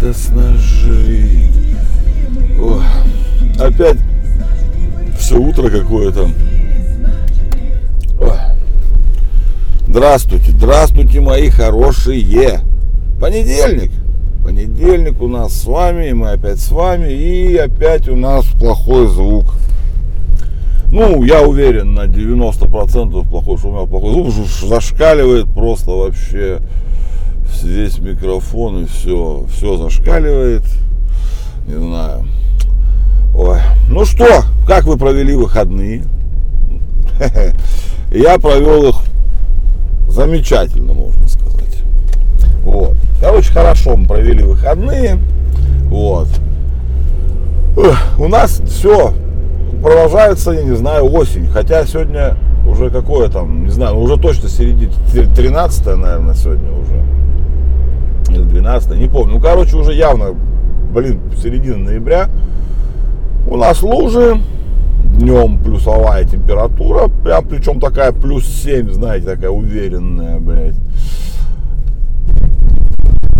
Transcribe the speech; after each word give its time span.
радостно 0.00 0.56
жить. 0.56 1.76
Ох, 2.60 2.82
опять 3.58 3.98
все 5.18 5.38
утро 5.38 5.68
какое-то. 5.68 6.28
Здравствуйте, 9.86 10.52
здравствуйте, 10.52 11.20
мои 11.20 11.50
хорошие. 11.50 12.60
Понедельник. 13.20 13.90
Понедельник 14.44 15.20
у 15.20 15.28
нас 15.28 15.52
с 15.52 15.64
вами, 15.66 16.08
и 16.08 16.12
мы 16.12 16.30
опять 16.30 16.60
с 16.60 16.70
вами, 16.70 17.12
и 17.12 17.56
опять 17.56 18.08
у 18.08 18.16
нас 18.16 18.46
плохой 18.46 19.08
звук. 19.08 19.54
Ну, 20.92 21.22
я 21.24 21.42
уверен 21.42 21.94
на 21.94 22.06
90% 22.06 23.28
плохой, 23.28 23.58
что 23.58 23.68
у 23.68 23.72
меня 23.72 23.86
плохой 23.86 24.12
звук 24.12 24.30
зашкаливает 24.30 25.52
просто 25.52 25.90
вообще 25.90 26.60
весь 27.62 27.98
микрофон 27.98 28.84
и 28.84 28.86
все, 28.86 29.44
все 29.54 29.76
зашкаливает. 29.76 30.62
Не 31.66 31.74
знаю. 31.74 32.24
Ой. 33.34 33.58
Ну 33.88 34.04
что, 34.04 34.26
как 34.66 34.84
вы 34.84 34.96
провели 34.96 35.34
выходные? 35.34 36.04
Я 38.10 38.38
провел 38.38 38.88
их 38.88 38.96
замечательно, 40.08 40.92
можно 40.92 41.28
сказать. 41.28 41.82
Вот. 42.64 42.94
Короче, 43.20 43.52
хорошо 43.52 43.96
мы 43.96 44.06
провели 44.06 44.42
выходные. 44.42 45.18
Вот. 45.84 46.28
У 48.18 48.28
нас 48.28 48.60
все 48.66 49.14
продолжается, 49.82 50.50
я 50.52 50.62
не 50.62 50.76
знаю, 50.76 51.12
осень. 51.12 51.46
Хотя 51.48 51.86
сегодня 51.86 52.36
уже 52.66 52.90
какое 52.90 53.28
там, 53.28 53.64
не 53.64 53.70
знаю, 53.70 53.96
уже 53.96 54.16
точно 54.16 54.48
середина, 54.48 54.92
13 55.34 55.86
наверное, 55.96 56.34
сегодня 56.34 56.70
уже 56.72 57.02
или 58.34 58.42
12, 58.42 58.96
не 58.96 59.08
помню. 59.08 59.34
Ну, 59.34 59.40
короче, 59.40 59.76
уже 59.76 59.92
явно, 59.92 60.34
блин, 60.92 61.20
середина 61.40 61.78
ноября. 61.78 62.28
У 63.46 63.56
нас 63.56 63.82
лужи, 63.82 64.40
днем 65.18 65.58
плюсовая 65.58 66.24
температура, 66.24 67.08
прям 67.08 67.44
причем 67.46 67.80
такая 67.80 68.12
плюс 68.12 68.46
7, 68.46 68.90
знаете, 68.90 69.26
такая 69.26 69.50
уверенная, 69.50 70.38
блядь. 70.38 70.76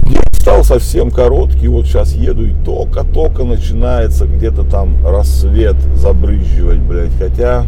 День 0.05 0.23
стал 0.33 0.65
совсем 0.65 1.11
короткий, 1.11 1.69
вот 1.69 1.87
сейчас 1.87 2.13
еду 2.15 2.47
и 2.47 2.55
только-только 2.65 3.45
начинается 3.45 4.27
где-то 4.27 4.65
там 4.65 4.97
рассвет 5.07 5.77
забрызживать, 5.95 6.81
блядь, 6.81 7.17
хотя, 7.19 7.65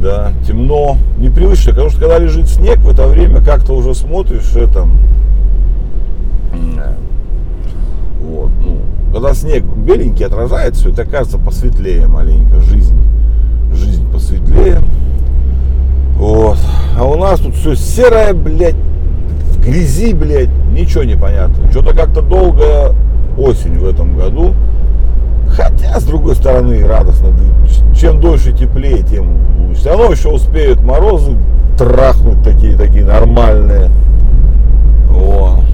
да, 0.00 0.32
темно, 0.46 0.96
непривычно, 1.18 1.72
потому 1.72 1.90
что 1.90 2.00
когда 2.00 2.18
лежит 2.18 2.48
снег, 2.48 2.78
в 2.78 2.88
это 2.88 3.06
время 3.06 3.42
как-то 3.42 3.72
уже 3.72 3.94
смотришь, 3.94 4.54
это, 4.54 4.86
вот, 8.20 8.50
ну, 8.62 8.80
когда 9.12 9.34
снег 9.34 9.64
беленький 9.64 10.26
отражается, 10.26 10.82
все 10.82 10.90
это 10.90 11.04
кажется 11.04 11.38
посветлее 11.38 12.06
маленько, 12.06 12.60
жизнь, 12.60 12.98
жизнь 13.72 14.10
посветлее. 14.12 14.78
Вот. 16.16 16.58
А 16.98 17.04
у 17.04 17.16
нас 17.16 17.40
тут 17.40 17.54
все 17.54 17.74
серое, 17.74 18.34
блядь, 18.34 18.74
в 18.74 19.60
грязи, 19.62 20.12
блядь, 20.12 20.50
ничего 20.70 21.02
не 21.02 21.16
понятно. 21.16 21.70
Что-то 21.70 21.94
как-то 21.94 22.20
долгая 22.20 22.92
осень 23.38 23.78
в 23.78 23.86
этом 23.86 24.16
году. 24.16 24.54
Хотя, 25.48 25.98
с 25.98 26.04
другой 26.04 26.36
стороны, 26.36 26.86
радостно. 26.86 27.28
Чем 27.96 28.20
дольше 28.20 28.52
теплее, 28.52 29.02
тем 29.02 29.28
лучше. 29.66 29.80
Все 29.80 29.90
равно 29.90 30.12
еще 30.12 30.28
успеют 30.28 30.82
морозы 30.82 31.36
трахнуть 31.76 32.42
такие, 32.42 32.76
такие 32.76 33.04
нормальные. 33.04 33.90
Вот. 35.08 35.64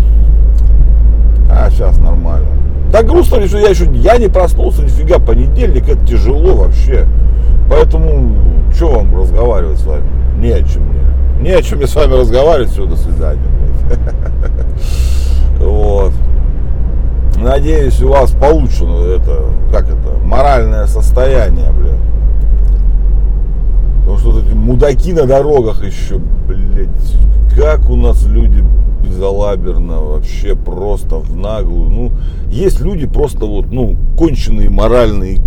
А, 1.57 1.71
сейчас 1.71 1.99
нормально. 1.99 2.49
Так 2.93 3.07
грустно, 3.07 3.47
что 3.47 3.59
я 3.59 3.71
еще 3.71 3.87
я 3.95 4.19
не 4.19 4.29
проснулся, 4.29 4.83
нифига, 4.83 5.19
понедельник, 5.19 5.89
это 5.89 6.07
тяжело 6.07 6.55
вообще. 6.55 7.06
Поэтому, 7.71 8.37
что 8.75 8.91
вам 8.91 9.17
разговаривать 9.19 9.78
с 9.78 9.87
вами? 9.87 10.05
Не 10.39 10.50
о 10.50 10.62
чем 10.62 10.83
мне. 10.83 11.00
Не 11.41 11.50
о 11.53 11.62
чем 11.62 11.78
мне 11.78 11.87
с 11.87 11.95
вами 11.95 12.12
разговаривать, 12.12 12.71
все, 12.71 12.84
до 12.87 12.97
свидания. 12.97 13.41
Вот. 15.59 16.12
Надеюсь, 17.39 18.03
у 18.03 18.09
вас 18.09 18.31
получено 18.33 19.06
это, 19.06 19.45
как 19.72 19.84
это, 19.84 20.19
моральное 20.22 20.87
состояние, 20.87 21.72
блин. 21.72 21.97
Потому 24.00 24.19
что 24.19 24.41
эти 24.41 24.53
мудаки 24.53 25.15
на 25.15 25.27
дорогах 25.27 25.83
еще, 25.83 26.19
блядь, 26.19 26.89
как 27.56 27.89
у 27.89 27.97
нас 27.97 28.25
люди 28.27 28.62
безалаберно, 29.06 30.00
вообще 30.00 30.55
просто 30.55 31.17
в 31.17 31.37
наглую. 31.37 31.91
Ну, 31.91 32.12
есть 32.50 32.81
люди 32.81 33.06
просто 33.06 33.47
вот, 33.47 33.67
ну, 33.71 33.97
конченые 34.17 34.69
моральные 34.69 35.41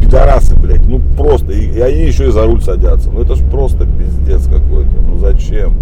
пидорасы, 0.00 0.56
блядь, 0.56 0.86
ну 0.86 1.00
просто, 1.16 1.52
и, 1.52 1.72
и 1.72 1.80
они 1.80 2.02
еще 2.02 2.28
и 2.28 2.32
за 2.32 2.44
руль 2.46 2.62
садятся. 2.62 3.10
Ну 3.10 3.22
это 3.22 3.34
ж 3.34 3.40
просто 3.50 3.86
пиздец 3.86 4.44
какой-то, 4.44 4.96
ну 5.06 5.18
зачем? 5.18 5.74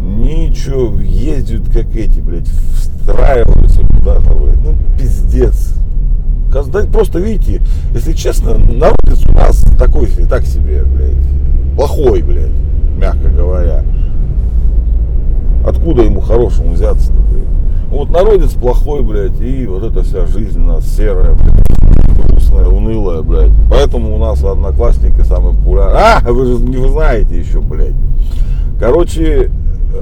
Ничего, 0.00 0.98
ездят 1.00 1.68
как 1.72 1.94
эти, 1.94 2.20
блядь, 2.20 2.48
встраиваются 2.48 3.80
куда-то, 3.86 4.34
блядь, 4.34 4.62
ну 4.62 4.74
пиздец. 4.98 5.74
Просто 6.92 7.18
видите, 7.18 7.60
если 7.92 8.12
честно, 8.12 8.56
народ 8.56 8.96
у 9.28 9.32
нас 9.34 9.62
такой, 9.78 10.06
так 10.28 10.44
себе, 10.44 10.82
блядь, 10.84 11.76
плохой, 11.76 12.22
блядь, 12.22 12.50
мягко 12.98 13.28
говоря 13.28 13.84
откуда 15.64 16.02
ему 16.02 16.20
хорошему 16.20 16.72
взяться 16.72 17.12
Вот 17.90 18.10
народец 18.10 18.52
плохой, 18.52 19.02
блядь, 19.02 19.40
и 19.40 19.66
вот 19.66 19.84
эта 19.84 20.02
вся 20.02 20.26
жизнь 20.26 20.60
у 20.60 20.66
нас 20.66 20.84
серая, 20.84 21.34
блядь, 21.34 22.28
грустная, 22.28 22.68
унылая, 22.68 23.22
блядь. 23.22 23.52
Поэтому 23.70 24.14
у 24.14 24.18
нас 24.18 24.42
одноклассники 24.42 25.22
самые 25.22 25.54
популярные. 25.54 25.96
А, 25.96 26.20
вы 26.32 26.46
же 26.46 26.62
не 26.62 26.88
знаете 26.88 27.38
еще, 27.38 27.60
блядь. 27.60 27.94
Короче, 28.78 29.50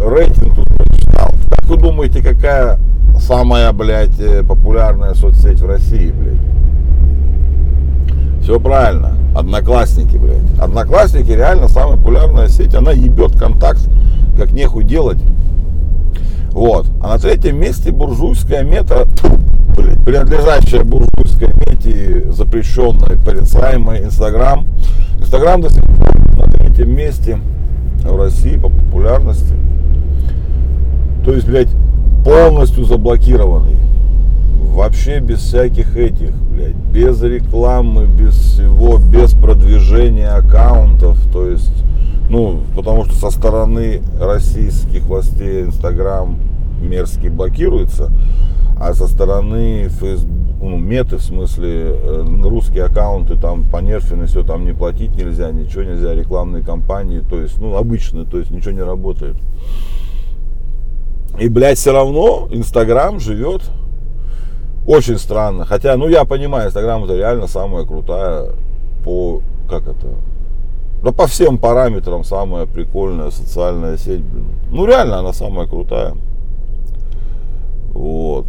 рейтинг 0.05 0.55
тут 0.55 0.67
прочитал. 0.67 1.31
Как 1.51 1.69
вы 1.69 1.77
думаете, 1.77 2.23
какая 2.23 2.79
самая, 3.19 3.73
блядь, 3.73 4.19
э, 4.21 4.43
популярная 4.43 5.15
соцсеть 5.15 5.61
в 5.61 5.67
России, 5.67 6.13
блядь? 6.13 6.41
Все 8.43 8.61
правильно. 8.61 9.15
Одноклассники, 9.35 10.17
блядь. 10.17 10.59
Одноклассники 10.61 11.31
реально 11.31 11.69
самая 11.69 11.97
популярная 11.97 12.49
сеть. 12.49 12.75
Она 12.75 12.93
ебет 12.93 13.37
контакт, 13.39 13.89
как 14.37 14.53
нехуй 14.53 14.85
делать. 14.85 15.19
Вот. 16.51 16.87
А 17.03 17.15
на 17.15 17.19
третьем 17.19 17.59
месте 17.61 17.91
буржуйская 17.91 18.63
мета, 18.63 19.07
принадлежащая 20.05 20.85
буржуйской 20.85 21.49
мете, 21.67 22.33
запрещенной, 22.33 23.19
порицаемой 23.25 24.05
Инстаграм. 24.05 24.67
Инстаграм 25.19 25.61
до 25.61 25.71
сих 25.71 25.83
пор 25.83 26.17
на 26.37 26.51
третьем 26.53 26.95
месте 26.95 27.39
в 28.03 28.17
России 28.17 28.57
по 28.57 28.69
популярности. 28.69 29.55
То 31.25 31.35
есть, 31.35 31.47
блядь, 31.47 31.71
полностью 32.25 32.85
заблокированный. 32.85 33.77
Вообще 34.73 35.21
без 35.21 35.41
всяких 35.41 35.97
этих, 35.97 36.35
блядь, 36.51 36.75
без 36.75 37.21
рекламы, 37.23 38.07
без 38.07 38.35
всего, 38.35 38.99
без 38.99 39.33
продвижения 39.33 40.29
аккаунтов. 40.29 41.19
То 41.33 41.49
есть 41.49 41.73
ну, 42.29 42.63
потому 42.75 43.05
что 43.05 43.15
со 43.15 43.31
стороны 43.31 44.03
российских 44.21 45.03
властей 45.05 45.63
Инстаграм 45.63 46.39
мерзкий 46.81 47.29
блокируется, 47.29 48.11
а 48.79 48.93
со 48.95 49.07
стороны 49.07 49.89
Facebook, 49.89 50.47
ну, 50.61 50.79
меты, 50.79 51.17
в 51.17 51.23
смысле, 51.23 51.95
э, 51.95 52.25
русские 52.43 52.85
аккаунты 52.85 53.37
там 53.37 53.65
понерфены, 53.65 54.27
все, 54.27 54.43
там 54.43 54.65
не 54.65 54.73
платить 54.73 55.15
нельзя, 55.17 55.51
ничего 55.53 55.83
нельзя, 55.83 56.15
рекламные 56.15 56.63
кампании, 56.63 57.21
то 57.21 57.41
есть, 57.41 57.61
ну, 57.61 57.77
обычно, 57.77 58.25
то 58.25 58.39
есть 58.39 58.51
ничего 58.51 58.73
не 58.73 58.83
работает. 58.83 59.37
И, 61.39 61.49
блядь, 61.49 61.79
все 61.79 61.93
равно 61.93 62.49
Инстаграм 62.51 63.21
живет 63.21 63.63
очень 64.87 65.19
странно. 65.19 65.67
Хотя, 65.67 65.97
ну, 65.97 66.09
я 66.09 66.25
понимаю, 66.25 66.69
Инстаграм 66.69 67.05
это 67.05 67.15
реально 67.15 67.47
самая 67.47 67.85
крутая 67.85 68.53
по, 69.05 69.43
как 69.69 69.83
это, 69.83 70.07
да 71.07 71.13
по 71.13 71.29
всем 71.29 71.57
параметрам 71.57 72.25
самая 72.25 72.67
прикольная 72.67 73.31
социальная 73.31 73.97
сеть. 73.97 74.23
Ну 74.73 74.87
реально 74.87 75.21
она 75.21 75.33
самая 75.33 75.69
крутая. 75.69 76.15
Вот. 77.93 78.45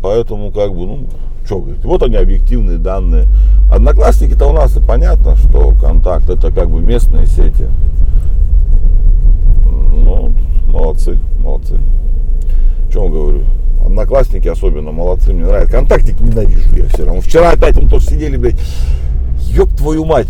Поэтому 0.00 0.50
как 0.52 0.72
бы, 0.72 0.86
ну, 0.86 1.06
что 1.44 1.58
говорить, 1.58 1.84
вот 1.84 2.02
они 2.02 2.16
объективные 2.16 2.78
данные. 2.78 3.26
Одноклассники-то 3.70 4.46
у 4.46 4.52
нас 4.54 4.74
и 4.74 4.80
понятно, 4.80 5.36
что 5.36 5.74
контакт 5.78 6.30
это 6.30 6.50
как 6.50 6.70
бы 6.70 6.80
местные 6.80 7.26
сети. 7.26 7.68
Ну, 9.66 10.32
молодцы, 10.68 11.18
молодцы. 11.40 11.78
Чем 12.90 13.10
говорю? 13.10 13.42
Одноклассники 13.84 14.48
особенно 14.48 14.92
молодцы, 14.92 15.34
мне 15.34 15.44
нравится. 15.44 15.72
Контактик 15.72 16.18
ненавижу 16.20 16.74
я 16.74 16.86
все 16.86 17.04
равно. 17.04 17.20
Вчера 17.20 17.50
опять 17.50 17.76
мы 17.76 17.86
тоже 17.86 18.06
сидели, 18.06 18.38
блядь, 18.38 18.58
ёб 19.50 19.68
твою 19.76 20.06
мать 20.06 20.28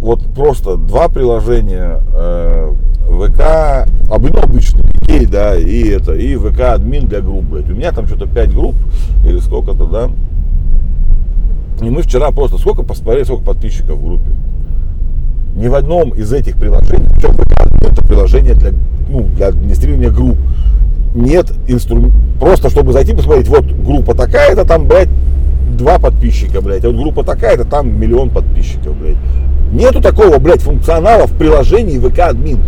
вот 0.00 0.22
просто 0.34 0.76
два 0.76 1.08
приложения 1.08 2.00
э, 2.14 2.72
ВК, 3.08 3.88
обычный, 4.10 4.88
сетей, 5.08 5.26
да, 5.26 5.56
и 5.56 5.88
это, 5.88 6.12
и 6.14 6.36
ВК 6.36 6.60
админ 6.60 7.06
для 7.06 7.20
групп, 7.20 7.44
блядь. 7.44 7.68
У 7.70 7.74
меня 7.74 7.92
там 7.92 8.06
что-то 8.06 8.26
5 8.26 8.54
групп 8.54 8.74
или 9.24 9.38
сколько-то, 9.38 9.86
да. 9.86 10.10
И 11.80 11.90
мы 11.90 12.02
вчера 12.02 12.30
просто 12.30 12.58
сколько 12.58 12.82
посмотрели, 12.82 13.24
сколько 13.24 13.44
подписчиков 13.44 13.98
в 13.98 14.04
группе. 14.04 14.30
Ни 15.56 15.68
в 15.68 15.74
одном 15.74 16.10
из 16.10 16.32
этих 16.32 16.56
приложений, 16.56 17.08
причем 17.14 17.32
ВК 17.32 17.52
это 17.80 18.06
приложение 18.06 18.54
для, 18.54 18.72
ну, 19.08 19.24
для 19.34 19.48
администрирования 19.48 20.10
групп. 20.10 20.36
Нет 21.14 21.52
инструмента, 21.66 22.16
просто 22.38 22.70
чтобы 22.70 22.92
зайти 22.92 23.14
посмотреть, 23.14 23.48
вот 23.48 23.64
группа 23.64 24.14
такая-то, 24.14 24.64
там, 24.64 24.86
блядь, 24.86 25.08
два 25.76 25.98
подписчика, 25.98 26.60
блядь, 26.60 26.84
а 26.84 26.88
вот 26.88 26.96
группа 26.96 27.24
такая-то, 27.24 27.64
там 27.64 27.98
миллион 27.98 28.30
подписчиков, 28.30 28.96
блядь. 28.96 29.16
Нету 29.72 30.00
такого, 30.00 30.38
блядь, 30.38 30.62
функционала 30.62 31.26
в 31.26 31.32
приложении 31.32 31.98
ВК 31.98 32.20
админ. 32.20 32.60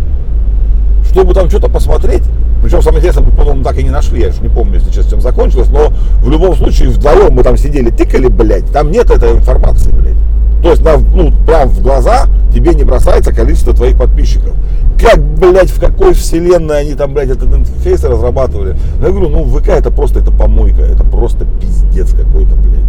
Чтобы 1.10 1.34
там 1.34 1.48
что-то 1.48 1.68
посмотреть, 1.68 2.22
причем 2.62 2.82
самое 2.82 3.00
интересное, 3.00 3.24
мы, 3.24 3.32
по-моему, 3.32 3.64
так 3.64 3.78
и 3.78 3.82
не 3.82 3.90
нашли, 3.90 4.20
я 4.20 4.30
же 4.30 4.42
не 4.42 4.48
помню, 4.48 4.74
если 4.74 4.90
честно, 4.90 5.12
чем 5.12 5.20
закончилось, 5.20 5.68
но 5.70 5.92
в 6.22 6.30
любом 6.30 6.54
случае 6.54 6.90
вдвоем 6.90 7.34
мы 7.34 7.42
там 7.42 7.56
сидели, 7.56 7.90
тыкали, 7.90 8.28
блядь, 8.28 8.70
там 8.70 8.90
нет 8.90 9.10
этой 9.10 9.32
информации, 9.32 9.90
блядь. 9.90 10.16
То 10.62 10.70
есть, 10.70 10.82
на, 10.82 10.98
ну, 10.98 11.32
прям 11.46 11.68
в 11.68 11.82
глаза 11.82 12.26
тебе 12.52 12.74
не 12.74 12.84
бросается 12.84 13.32
количество 13.32 13.72
твоих 13.72 13.98
подписчиков. 13.98 14.54
Как, 15.00 15.18
блядь, 15.38 15.70
в 15.70 15.80
какой 15.80 16.12
вселенной 16.12 16.80
они 16.80 16.94
там, 16.94 17.14
блядь, 17.14 17.30
этот 17.30 17.52
интерфейс 17.54 18.04
разрабатывали. 18.04 18.76
Я 19.00 19.08
говорю, 19.08 19.28
ну, 19.28 19.44
ВК 19.44 19.68
это 19.68 19.90
просто, 19.90 20.20
это 20.20 20.30
помойка, 20.30 20.82
это 20.82 21.04
просто 21.04 21.46
пиздец 21.60 22.10
какой-то, 22.10 22.54
блядь. 22.56 22.80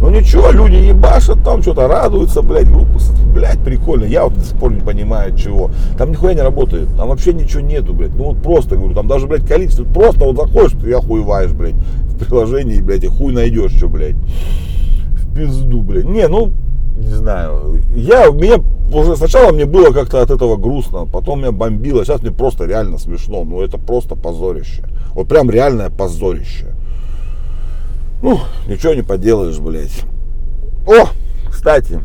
Ну 0.00 0.10
ничего, 0.10 0.50
люди 0.52 0.76
ебашат, 0.76 1.42
там 1.42 1.60
что-то 1.60 1.88
радуются, 1.88 2.40
блядь, 2.40 2.70
группы, 2.70 3.00
блядь, 3.34 3.58
прикольно. 3.58 4.04
Я 4.04 4.24
вот 4.24 4.34
до 4.34 4.44
сих 4.44 4.56
пор 4.56 4.72
не 4.72 4.80
понимаю, 4.80 5.36
чего. 5.36 5.70
Там 5.96 6.12
нихуя 6.12 6.34
не 6.34 6.40
работает, 6.40 6.88
там 6.96 7.08
вообще 7.08 7.32
ничего 7.32 7.60
нету, 7.60 7.94
блядь. 7.94 8.14
Ну 8.14 8.26
вот 8.26 8.42
просто, 8.42 8.76
говорю, 8.76 8.94
там 8.94 9.08
даже, 9.08 9.26
блядь, 9.26 9.46
количество, 9.46 9.84
просто 9.84 10.24
вот 10.24 10.36
заходишь, 10.36 10.72
ты 10.80 10.92
охуеваешь, 10.92 11.52
блядь, 11.52 11.74
в 11.74 12.16
приложении, 12.16 12.80
блядь, 12.80 13.04
и 13.04 13.08
хуй 13.08 13.32
найдешь, 13.32 13.72
что, 13.72 13.88
блядь. 13.88 14.14
В 14.14 15.34
пизду, 15.34 15.82
блядь. 15.82 16.04
Не, 16.04 16.28
ну, 16.28 16.52
не 16.98 17.14
знаю, 17.14 17.80
я, 17.94 18.28
меня 18.30 18.60
уже 18.92 19.16
сначала 19.16 19.52
мне 19.52 19.66
было 19.66 19.92
как-то 19.92 20.20
от 20.20 20.30
этого 20.30 20.56
грустно, 20.56 21.06
потом 21.06 21.40
меня 21.40 21.52
бомбило, 21.52 22.04
сейчас 22.04 22.22
мне 22.22 22.32
просто 22.32 22.64
реально 22.64 22.98
смешно, 22.98 23.44
ну 23.44 23.62
это 23.62 23.78
просто 23.78 24.16
позорище, 24.16 24.82
вот 25.12 25.28
прям 25.28 25.50
реальное 25.50 25.90
позорище. 25.90 26.66
Ну, 28.20 28.40
ничего 28.66 28.94
не 28.94 29.02
поделаешь, 29.02 29.58
блядь. 29.58 30.02
О, 30.88 31.08
кстати, 31.48 32.00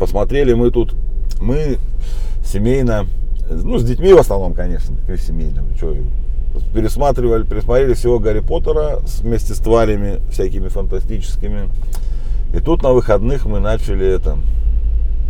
посмотрели 0.00 0.52
мы 0.52 0.72
тут, 0.72 0.94
мы 1.40 1.78
семейно, 2.44 3.06
ну, 3.48 3.78
с 3.78 3.84
детьми 3.84 4.12
в 4.12 4.18
основном, 4.18 4.54
конечно, 4.54 4.96
семейно, 5.16 5.62
что, 5.76 5.94
пересматривали, 6.74 7.44
пересмотрели 7.44 7.94
всего 7.94 8.18
Гарри 8.18 8.40
Поттера 8.40 8.98
вместе 9.20 9.54
с 9.54 9.58
тварями 9.58 10.20
всякими 10.30 10.68
фантастическими. 10.68 11.68
И 12.54 12.60
тут 12.60 12.82
на 12.82 12.92
выходных 12.92 13.46
мы 13.46 13.60
начали 13.60 14.06
это. 14.06 14.36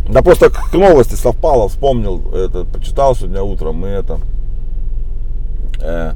Да 0.09 0.21
просто 0.21 0.49
к 0.49 0.73
новости 0.73 1.15
совпало, 1.15 1.69
вспомнил, 1.69 2.21
это, 2.33 2.65
почитал 2.65 3.15
сегодня 3.15 3.41
утром, 3.41 3.77
мы 3.77 3.87
это 3.87 4.19
э, 5.81 6.11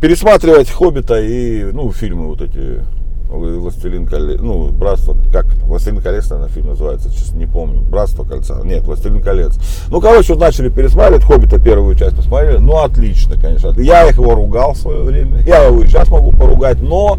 пересматривать 0.00 0.70
Хоббита 0.70 1.20
и, 1.20 1.64
ну, 1.72 1.92
фильмы 1.92 2.28
вот 2.28 2.40
эти, 2.40 2.82
Властелин 3.28 4.06
колец, 4.06 4.40
ну, 4.40 4.70
Братство, 4.70 5.14
как, 5.30 5.44
Властелин 5.64 6.00
колец, 6.00 6.30
наверное, 6.30 6.50
фильм 6.50 6.68
называется, 6.68 7.10
сейчас 7.10 7.34
не 7.34 7.44
помню, 7.44 7.82
Братство 7.82 8.24
кольца, 8.24 8.62
нет, 8.64 8.84
Властелин 8.84 9.22
колец. 9.22 9.58
Ну, 9.88 10.00
короче, 10.00 10.32
вот 10.32 10.40
начали 10.40 10.70
пересматривать, 10.70 11.24
Хоббита 11.24 11.58
первую 11.58 11.94
часть 11.94 12.16
посмотрели, 12.16 12.56
ну, 12.56 12.78
отлично, 12.78 13.38
конечно. 13.38 13.78
Я 13.78 14.08
их 14.08 14.16
его 14.16 14.34
ругал 14.34 14.72
в 14.72 14.78
свое 14.78 15.02
время, 15.02 15.42
я 15.42 15.64
его 15.64 15.82
и 15.82 15.86
сейчас 15.86 16.08
могу 16.08 16.32
поругать, 16.32 16.80
но 16.80 17.18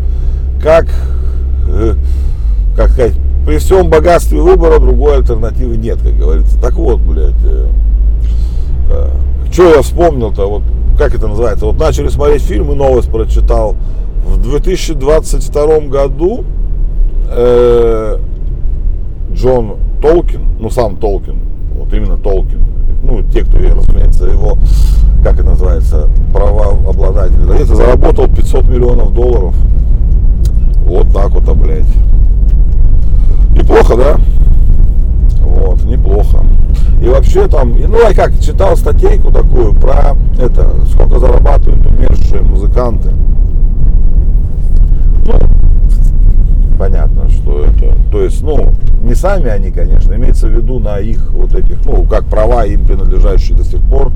как 0.62 0.88
э, 1.68 1.94
как 2.80 2.92
сказать, 2.92 3.14
при 3.46 3.58
всем 3.58 3.90
богатстве 3.90 4.42
выбора 4.42 4.80
другой 4.80 5.18
альтернативы 5.18 5.76
нет, 5.76 5.98
как 6.02 6.18
говорится. 6.18 6.58
Так 6.62 6.76
вот, 6.76 7.02
блядь, 7.02 7.34
э, 7.44 7.68
э, 8.90 9.10
что 9.52 9.76
я 9.76 9.82
вспомнил-то, 9.82 10.50
вот 10.50 10.62
как 10.98 11.14
это 11.14 11.28
называется, 11.28 11.66
вот 11.66 11.78
начали 11.78 12.08
смотреть 12.08 12.42
фильм 12.42 12.72
и 12.72 12.76
новость 12.76 13.12
прочитал. 13.12 13.76
В 14.26 14.42
2022 14.42 15.80
году 15.90 16.46
э, 17.30 18.18
Джон 19.34 19.76
Толкин, 20.02 20.42
ну 20.62 20.70
сам 20.70 20.96
Толкин, 20.96 21.36
вот 21.76 21.94
именно 21.94 22.16
Толкин, 22.16 22.64
ну 23.04 23.24
те, 23.24 23.44
кто, 23.44 23.58
разумеется, 23.58 24.24
его, 24.24 24.58
как 25.22 25.34
это 25.34 25.50
называется, 25.50 26.08
права 26.32 26.70
обладатель, 26.88 27.66
заработал 27.66 28.30
500 28.30 28.70
миллионов 28.70 29.14
долларов. 29.14 29.54
Вот 30.86 31.12
так 31.14 31.32
вот, 31.32 31.48
а, 31.50 31.54
блядь. 31.54 31.84
Неплохо, 33.54 33.96
да? 33.96 34.18
Вот, 35.42 35.84
неплохо. 35.84 36.40
И 37.02 37.08
вообще 37.08 37.48
там, 37.48 37.72
ну 37.72 37.98
я 38.00 38.14
как, 38.14 38.38
читал 38.40 38.76
статейку 38.76 39.32
такую 39.32 39.74
про 39.74 40.16
это, 40.40 40.70
сколько 40.92 41.20
зарабатывают 41.20 41.86
умершие 41.86 42.42
музыканты. 42.42 43.10
Ну, 45.26 45.34
понятно, 46.78 47.30
что 47.30 47.64
это, 47.66 47.96
то 48.12 48.22
есть, 48.22 48.42
ну, 48.42 48.74
не 49.02 49.16
сами 49.16 49.50
они, 49.50 49.72
конечно, 49.72 50.14
имеется 50.14 50.48
в 50.48 50.52
виду 50.52 50.80
на 50.80 51.00
их 51.00 51.32
вот 51.32 51.54
этих, 51.54 51.86
ну, 51.86 52.04
как 52.04 52.26
права 52.26 52.66
им 52.66 52.86
принадлежащие 52.86 53.58
до 53.58 53.64
сих 53.64 53.82
пор, 53.82 54.12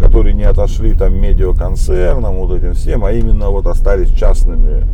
которые 0.00 0.34
не 0.34 0.44
отошли 0.44 0.92
там 0.94 1.20
медиаконцернам, 1.20 2.36
вот 2.36 2.56
этим 2.56 2.74
всем, 2.74 3.04
а 3.04 3.12
именно 3.12 3.50
вот 3.50 3.66
остались 3.66 4.10
частными. 4.12 4.86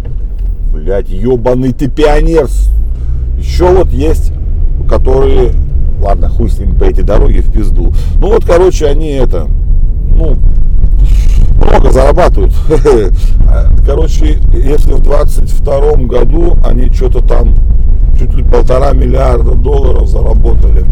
Блять, 0.72 1.08
ебаный 1.08 1.72
ты 1.72 1.88
пионер, 1.88 2.48
еще 3.46 3.72
вот 3.72 3.90
есть, 3.90 4.32
которые, 4.88 5.52
ладно, 6.02 6.28
хуй 6.28 6.50
с 6.50 6.58
ним 6.58 6.74
по 6.74 6.84
этой 6.84 7.04
дороге 7.04 7.40
в 7.40 7.50
пизду. 7.50 7.92
Ну 8.20 8.28
вот, 8.28 8.44
короче, 8.44 8.86
они 8.86 9.12
это, 9.12 9.48
ну, 10.10 10.36
много 11.56 11.90
зарабатывают. 11.90 12.52
Короче, 13.86 14.38
если 14.52 14.92
в 14.92 15.00
22 15.00 16.06
году 16.06 16.56
они 16.66 16.90
что-то 16.90 17.26
там 17.26 17.54
чуть 18.18 18.34
ли 18.34 18.42
полтора 18.42 18.92
миллиарда 18.92 19.54
долларов 19.54 20.08
заработали. 20.08 20.84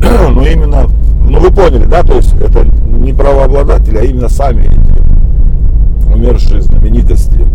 Но 0.34 0.42
именно, 0.44 0.88
ну 1.28 1.38
вы 1.38 1.50
поняли, 1.50 1.84
да, 1.84 2.02
то 2.02 2.14
есть 2.14 2.32
это 2.34 2.64
не 2.64 3.12
правообладатели, 3.12 3.98
а 3.98 4.02
именно 4.02 4.28
сами 4.28 4.62
эти 4.62 6.10
умершие 6.12 6.62
знаменитости. 6.62 7.46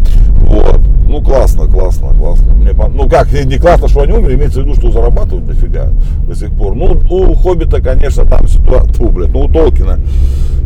Вот. 0.41 0.79
Ну, 1.15 1.21
классно, 1.21 1.65
классно, 1.65 2.09
классно. 2.09 2.53
Мне, 2.55 2.71
ну, 2.73 3.07
как, 3.07 3.31
не 3.31 3.57
классно, 3.57 3.87
что 3.87 4.01
они 4.01 4.11
умерли, 4.11 4.35
имеется 4.35 4.59
в 4.59 4.63
виду, 4.63 4.75
что 4.75 4.91
зарабатывают 4.91 5.45
дофига 5.45 5.87
до 6.27 6.35
сих 6.35 6.51
пор. 6.51 6.75
Ну, 6.75 6.99
у 7.09 7.33
Хоббита, 7.35 7.81
конечно, 7.81 8.25
там 8.25 8.45
ситуация, 8.49 9.07
блядь, 9.07 9.31
ну, 9.31 9.39
у 9.39 9.47
Толкина 9.47 9.97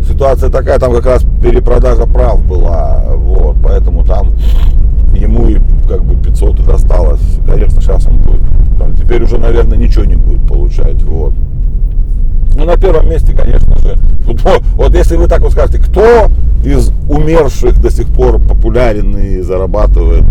ситуация 0.08 0.50
такая, 0.50 0.80
там 0.80 0.92
как 0.92 1.06
раз 1.06 1.24
перепродажа 1.44 2.08
прав 2.08 2.44
была, 2.48 3.04
вот, 3.14 3.58
поэтому 3.64 4.04
там 4.04 4.32
ему 5.14 5.50
и 5.50 5.60
как 5.88 6.04
бы 6.04 6.16
500 6.16 6.62
и 6.62 6.64
досталось. 6.64 7.22
Конечно, 7.46 7.80
сейчас 7.80 8.08
он 8.08 8.18
будет, 8.18 8.42
там, 8.80 8.96
теперь 8.96 9.22
уже, 9.22 9.38
наверное, 9.38 9.78
ничего 9.78 10.06
не 10.06 10.16
будет 10.16 10.48
получать, 10.48 11.04
вот. 11.04 11.36
Ну, 12.56 12.66
на 12.66 12.76
первом 12.76 13.08
месте, 13.08 13.34
конечно 13.34 13.78
же, 13.84 14.00
вот, 14.26 14.64
вот 14.74 14.96
если 14.96 15.16
вы 15.16 15.28
так 15.28 15.42
вот 15.42 15.52
скажете, 15.52 15.78
кто 15.78 16.28
из 16.64 16.92
умерших 17.08 17.80
до 17.82 17.90
сих 17.90 18.08
пор 18.08 18.40
популярен 18.40 19.18
и 19.18 19.42
зарабатывает, 19.42 20.24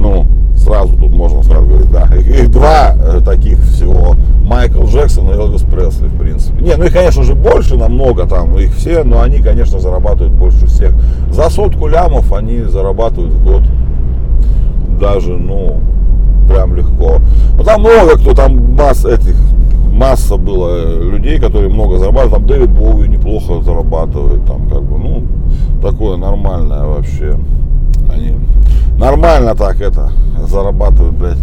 ну, 0.00 0.26
сразу 0.56 0.96
тут 0.96 1.12
можно 1.12 1.42
сразу 1.42 1.66
говорить, 1.66 1.90
да, 1.90 2.04
их, 2.16 2.26
их 2.26 2.50
два 2.50 2.94
э, 2.96 3.20
таких 3.24 3.58
всего, 3.60 4.16
Майкл 4.44 4.84
Джексон 4.84 5.30
и 5.30 5.32
Элвис 5.32 5.62
Пресли, 5.62 6.06
в 6.06 6.18
принципе. 6.18 6.62
Не, 6.62 6.76
ну 6.76 6.84
их, 6.84 6.92
конечно 6.92 7.22
же, 7.22 7.34
больше 7.34 7.76
намного 7.76 8.26
там, 8.26 8.56
их 8.56 8.74
все, 8.74 9.04
но 9.04 9.20
они, 9.20 9.38
конечно, 9.38 9.78
зарабатывают 9.78 10.32
больше 10.32 10.66
всех. 10.66 10.92
За 11.30 11.50
сотку 11.50 11.86
лямов 11.86 12.32
они 12.32 12.62
зарабатывают 12.62 13.32
в 13.32 13.44
год 13.44 13.62
даже, 14.98 15.36
ну, 15.36 15.80
прям 16.48 16.74
легко. 16.74 17.18
Ну 17.56 17.62
там 17.62 17.80
много 17.80 18.18
кто, 18.18 18.34
там 18.34 18.74
масс 18.74 19.04
этих 19.04 19.36
масса 19.92 20.36
было 20.36 20.98
людей, 21.02 21.38
которые 21.38 21.72
много 21.72 21.98
зарабатывают. 21.98 22.34
Там 22.34 22.46
Дэвид 22.46 22.70
Боуи 22.70 23.06
неплохо 23.06 23.62
зарабатывает, 23.62 24.44
там 24.46 24.68
как 24.68 24.82
бы, 24.82 24.98
ну, 24.98 25.22
такое 25.82 26.16
нормальное 26.16 26.84
вообще. 26.84 27.38
Они 28.12 28.34
нормально 29.00 29.56
так 29.56 29.80
это 29.80 30.12
зарабатывают, 30.46 31.14
блядь. 31.14 31.38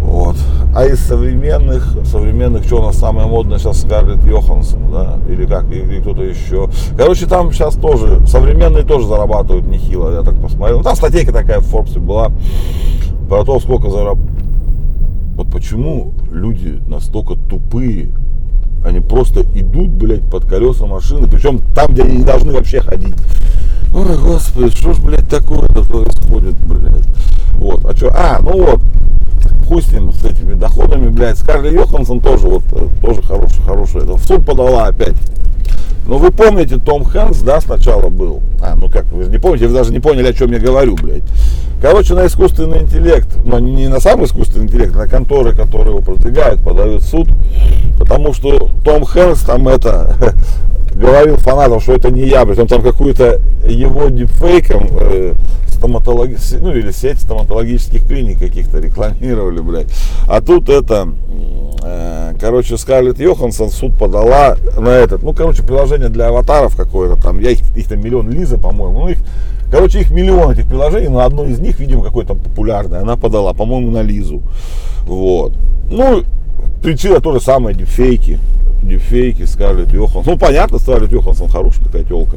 Вот. 0.00 0.36
А 0.74 0.86
из 0.86 0.98
современных, 1.00 1.94
современных, 2.04 2.64
что 2.64 2.80
у 2.80 2.82
нас 2.82 2.96
самое 2.96 3.28
модное 3.28 3.58
сейчас 3.58 3.82
Скарлетт 3.82 4.24
Йоханссон, 4.24 4.90
да, 4.90 5.18
или 5.28 5.44
как, 5.44 5.70
или 5.70 6.00
кто-то 6.00 6.22
еще. 6.22 6.68
Короче, 6.96 7.26
там 7.26 7.52
сейчас 7.52 7.74
тоже, 7.74 8.26
современные 8.26 8.82
тоже 8.82 9.06
зарабатывают 9.06 9.66
нехило, 9.66 10.12
я 10.12 10.22
так 10.22 10.40
посмотрел. 10.40 10.82
Там 10.82 10.96
статейка 10.96 11.32
такая 11.32 11.60
в 11.60 11.72
Forbes 11.72 11.98
была 12.00 12.32
про 13.28 13.44
то, 13.44 13.60
сколько 13.60 13.90
зарабатывают 13.90 14.40
вот 15.40 15.50
почему 15.50 16.12
люди 16.30 16.82
настолько 16.86 17.34
тупые 17.34 18.10
Они 18.84 19.00
просто 19.00 19.40
идут, 19.40 19.88
блядь, 19.88 20.28
под 20.28 20.44
колеса 20.44 20.84
машины, 20.84 21.26
причем 21.28 21.62
там, 21.74 21.92
где 21.92 22.02
они 22.02 22.18
не 22.18 22.24
должны 22.24 22.52
вообще 22.52 22.80
ходить. 22.80 23.14
Ой, 23.92 24.16
господи, 24.16 24.76
что 24.76 24.92
ж, 24.94 24.98
блядь, 25.00 25.28
такое-то 25.28 25.82
происходит, 25.82 26.54
блядь. 26.60 27.04
Вот, 27.54 27.84
а 27.84 27.96
что, 27.96 28.10
а, 28.14 28.38
ну 28.40 28.64
вот, 28.64 28.80
хуй 29.66 29.82
с 29.82 29.92
ним, 29.92 30.12
с 30.12 30.24
этими 30.24 30.54
доходами, 30.54 31.08
блядь, 31.08 31.38
Скарли 31.38 31.74
Йоханссон 31.74 32.20
тоже, 32.20 32.46
вот, 32.46 32.62
э, 32.72 32.86
тоже 33.02 33.22
хороший, 33.22 33.62
хороший, 33.62 34.02
это, 34.02 34.14
в 34.14 34.24
суд 34.24 34.46
подала 34.46 34.86
опять. 34.86 35.16
Ну, 36.06 36.18
вы 36.18 36.30
помните, 36.30 36.76
Том 36.78 37.04
Хэнкс, 37.04 37.40
да, 37.42 37.60
сначала 37.60 38.08
был? 38.08 38.42
А, 38.60 38.74
ну 38.74 38.88
как, 38.88 39.06
вы 39.12 39.26
не 39.26 39.38
помните, 39.38 39.68
вы 39.68 39.74
даже 39.74 39.92
не 39.92 40.00
поняли, 40.00 40.28
о 40.28 40.32
чем 40.32 40.50
я 40.50 40.58
говорю, 40.58 40.96
блядь. 40.96 41.22
Короче, 41.80 42.14
на 42.14 42.26
искусственный 42.26 42.82
интеллект, 42.82 43.28
но 43.44 43.58
не 43.58 43.88
на 43.88 44.00
сам 44.00 44.24
искусственный 44.24 44.64
интеллект, 44.64 44.94
на 44.94 45.06
конторы, 45.06 45.54
которые 45.54 45.90
его 45.90 46.00
продвигают, 46.00 46.62
подают 46.62 47.02
в 47.02 47.08
суд. 47.08 47.28
Потому 47.98 48.34
что 48.34 48.70
Том 48.84 49.04
Хэнкс 49.04 49.42
там 49.42 49.68
это 49.68 50.16
говорил 51.00 51.36
фанатам, 51.38 51.80
что 51.80 51.94
это 51.94 52.10
не 52.10 52.28
я, 52.28 52.42
он 52.42 52.66
там 52.66 52.82
какую-то 52.82 53.40
его 53.66 54.08
дипфейком 54.08 54.88
э, 55.00 55.34
стоматологи... 55.68 56.36
ну 56.58 56.72
или 56.72 56.90
сеть 56.90 57.20
стоматологических 57.20 58.06
клиник 58.06 58.38
каких-то 58.38 58.78
рекламировали, 58.78 59.60
блядь. 59.60 59.88
А 60.28 60.40
тут 60.40 60.68
это, 60.68 61.08
э, 61.82 62.34
короче, 62.38 62.76
Скарлетт 62.76 63.18
Йоханссон 63.18 63.70
суд 63.70 63.98
подала 63.98 64.56
на 64.76 64.90
этот, 64.90 65.22
ну, 65.22 65.32
короче, 65.32 65.62
приложение 65.62 66.10
для 66.10 66.28
аватаров 66.28 66.76
какое-то 66.76 67.20
там, 67.20 67.40
я 67.40 67.50
их, 67.50 67.60
их 67.76 67.88
там 67.88 68.00
миллион 68.00 68.30
Лиза, 68.30 68.58
по-моему, 68.58 69.00
ну, 69.00 69.08
их 69.08 69.18
Короче, 69.70 70.00
их 70.00 70.10
миллион 70.10 70.50
этих 70.50 70.66
приложений, 70.66 71.10
но 71.10 71.20
одно 71.20 71.44
из 71.44 71.60
них, 71.60 71.78
видимо, 71.78 72.02
какое-то 72.02 72.34
популярное, 72.34 73.02
она 73.02 73.16
подала, 73.16 73.52
по-моему, 73.52 73.92
на 73.92 74.02
Лизу. 74.02 74.42
Вот. 75.04 75.52
Ну, 75.88 76.24
причина 76.82 77.20
то 77.20 77.32
же 77.32 77.40
самое, 77.40 77.76
дипфейки. 77.76 78.40
Дипфейки, 78.82 79.44
Скарлетт 79.44 79.92
Йоханссон. 79.92 80.34
Ну, 80.34 80.38
понятно, 80.38 80.78
Скарлетт 80.78 81.12
Йоханссон 81.12 81.48
хорошая 81.48 81.84
такая 81.84 82.04
телка. 82.04 82.36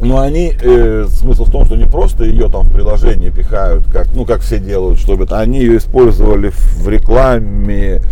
Но 0.00 0.20
они, 0.20 0.52
э, 0.60 1.06
смысл 1.08 1.44
в 1.44 1.50
том, 1.50 1.64
что 1.64 1.76
не 1.76 1.86
просто 1.86 2.24
ее 2.24 2.50
там 2.50 2.66
в 2.66 2.72
приложение 2.72 3.30
пихают, 3.30 3.86
как, 3.90 4.08
ну, 4.14 4.26
как 4.26 4.42
все 4.42 4.58
делают, 4.58 4.98
чтобы 4.98 5.26
они 5.30 5.60
ее 5.60 5.78
использовали 5.78 6.50
в 6.50 6.86
рекламе, 6.88 8.02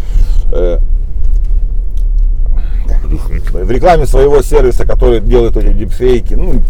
э, 0.51 0.79
в 3.65 3.71
рекламе 3.71 4.07
своего 4.07 4.43
сервиса, 4.43 4.85
который 4.85 5.21
делает 5.21 5.57
эти 5.57 5.73
дипфейки, 5.73 6.35
ну, 6.35 6.61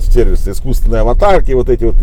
сервисы, 0.00 0.50
искусственные 0.50 1.02
аватарки, 1.02 1.52
вот 1.52 1.68
эти 1.68 1.84
вот 1.84 1.96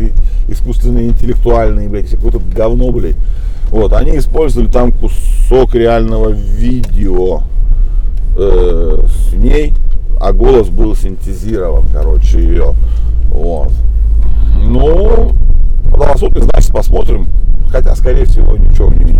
искусственные 0.47 1.09
интеллектуальные, 1.09 1.89
блядь, 1.89 2.13
это 2.13 2.39
говно, 2.55 2.91
блядь. 2.91 3.15
Вот, 3.69 3.91
они 3.93 4.17
использовали 4.17 4.69
там 4.69 4.91
кусок 4.91 5.75
реального 5.75 6.29
видео 6.29 7.41
э, 8.37 8.99
с 9.07 9.33
ней, 9.33 9.73
а 10.21 10.31
голос 10.31 10.69
был 10.69 10.95
синтезирован, 10.95 11.85
короче, 11.91 12.39
ее. 12.39 12.73
Вот. 13.29 13.71
Ну, 14.63 15.33
голосуйте, 15.91 16.41
значит, 16.43 16.71
посмотрим. 16.71 17.27
Хотя, 17.69 17.95
скорее 17.95 18.25
всего, 18.25 18.55
ничего 18.55 18.91
не, 18.91 19.11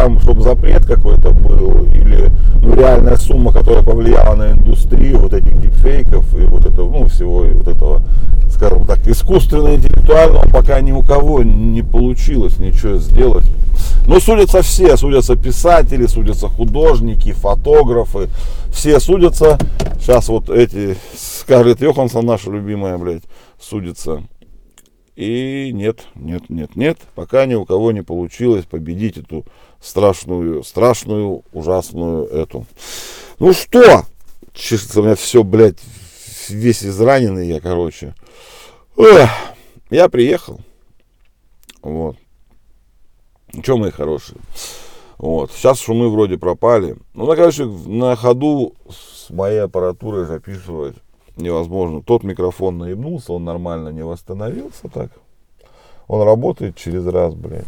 там, 0.00 0.18
чтобы 0.20 0.42
запрет 0.42 0.86
какой-то 0.86 1.30
был, 1.30 1.84
или 1.84 2.30
ну, 2.62 2.74
реальная 2.74 3.16
сумма, 3.16 3.52
которая 3.52 3.82
повлияла 3.82 4.34
на 4.34 4.52
индустрию 4.52 5.18
вот 5.18 5.34
этих 5.34 5.60
дипфейков 5.60 6.34
и 6.34 6.46
вот 6.46 6.64
этого, 6.64 6.90
ну, 6.90 7.06
всего 7.06 7.44
вот 7.44 7.68
этого, 7.68 8.02
скажем 8.50 8.86
так, 8.86 9.06
искусственно 9.06 9.74
интеллектуального 9.74 10.48
пока 10.48 10.80
ни 10.80 10.92
у 10.92 11.02
кого 11.02 11.42
не 11.42 11.82
получилось 11.82 12.58
ничего 12.58 12.96
сделать. 12.96 13.44
Но 14.06 14.20
судятся 14.20 14.62
все, 14.62 14.96
судятся 14.96 15.36
писатели, 15.36 16.06
судятся 16.06 16.48
художники, 16.48 17.32
фотографы, 17.32 18.30
все 18.72 19.00
судятся. 19.00 19.58
Сейчас 19.98 20.28
вот 20.28 20.48
эти, 20.48 20.96
Скарлетт 21.14 21.82
Йоханссон, 21.82 22.24
наша 22.24 22.50
любимая, 22.50 22.96
блядь, 22.96 23.22
судится. 23.60 24.22
И 25.20 25.70
нет, 25.74 26.06
нет, 26.14 26.48
нет, 26.48 26.76
нет, 26.76 26.98
пока 27.14 27.44
ни 27.44 27.54
у 27.54 27.66
кого 27.66 27.92
не 27.92 28.02
получилось 28.02 28.64
победить 28.64 29.18
эту 29.18 29.44
страшную, 29.78 30.64
страшную, 30.64 31.44
ужасную 31.52 32.24
эту. 32.24 32.66
Ну 33.38 33.52
что? 33.52 34.06
Чешется 34.54 35.00
у 35.00 35.02
меня 35.02 35.16
все, 35.16 35.44
блядь, 35.44 35.76
весь 36.48 36.82
израненный 36.82 37.48
я, 37.48 37.60
короче. 37.60 38.14
Эх, 38.96 39.28
я 39.90 40.08
приехал. 40.08 40.58
Вот. 41.82 42.16
Че, 43.62 43.76
мои 43.76 43.90
хорошие? 43.90 44.38
Вот. 45.18 45.52
Сейчас 45.52 45.80
шумы 45.80 46.08
вроде 46.08 46.38
пропали. 46.38 46.96
Ну, 47.12 47.26
на, 47.26 47.36
короче, 47.36 47.66
на 47.66 48.16
ходу 48.16 48.74
с 48.88 49.28
моей 49.28 49.64
аппаратурой 49.64 50.24
записывать 50.24 50.96
невозможно. 51.42 52.02
Тот 52.02 52.22
микрофон 52.22 52.78
наебнулся, 52.78 53.32
он 53.32 53.44
нормально 53.44 53.90
не 53.90 54.02
восстановился 54.02 54.88
так. 54.88 55.10
Он 56.06 56.22
работает 56.22 56.76
через 56.76 57.06
раз, 57.06 57.34
блядь. 57.34 57.66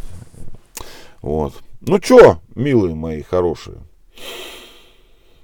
Вот. 1.20 1.54
Ну 1.80 2.00
что, 2.00 2.38
милые 2.54 2.94
мои 2.94 3.22
хорошие, 3.22 3.78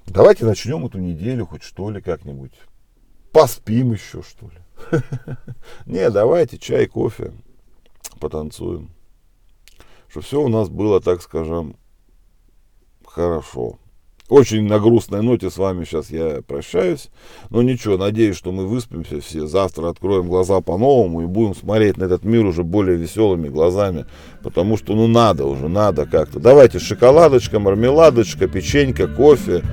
давайте 0.05 0.45
начнем 0.45 0.85
эту 0.85 0.99
неделю 0.99 1.45
хоть 1.45 1.63
что 1.63 1.89
ли 1.89 2.01
как-нибудь. 2.01 2.53
Поспим 3.31 3.93
еще, 3.93 4.21
что 4.21 4.47
ли. 4.47 5.01
Не, 5.85 6.09
давайте 6.09 6.57
чай, 6.57 6.87
кофе, 6.87 7.33
потанцуем 8.19 8.89
что 10.09 10.21
все 10.21 10.41
у 10.41 10.47
нас 10.47 10.69
было, 10.69 10.99
так 10.99 11.21
скажем, 11.21 11.75
хорошо. 13.05 13.77
Очень 14.29 14.67
на 14.67 14.79
грустной 14.79 15.23
ноте 15.23 15.49
с 15.49 15.57
вами 15.57 15.85
сейчас 15.85 16.11
я 16.11 16.41
прощаюсь. 16.47 17.09
Но 17.49 17.63
ничего, 17.63 17.97
надеюсь, 17.97 18.37
что 18.37 18.51
мы 18.51 18.67
выспимся 18.67 19.19
все. 19.21 19.47
Завтра 19.47 19.89
откроем 19.89 20.27
глаза 20.27 20.61
по-новому 20.61 21.21
и 21.21 21.25
будем 21.25 21.55
смотреть 21.55 21.97
на 21.97 22.03
этот 22.03 22.23
мир 22.23 22.45
уже 22.45 22.63
более 22.63 22.95
веселыми 22.95 23.49
глазами. 23.49 24.05
Потому 24.43 24.77
что 24.77 24.93
ну 24.93 25.07
надо 25.07 25.45
уже, 25.45 25.67
надо 25.67 26.05
как-то. 26.05 26.39
Давайте 26.39 26.77
шоколадочка, 26.77 27.59
мармеладочка, 27.59 28.47
печенька, 28.47 29.07
кофе. 29.07 29.63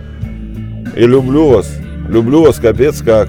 И 0.96 1.06
люблю 1.06 1.48
вас. 1.48 1.70
Люблю 2.08 2.42
вас 2.42 2.56
капец 2.56 3.02
как. 3.02 3.28